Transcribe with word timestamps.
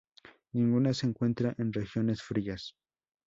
Ninguna 0.53 0.95
se 0.95 1.05
encuentra 1.05 1.53
en 1.59 1.71
regiones 1.71 2.23
frías. 2.23 2.73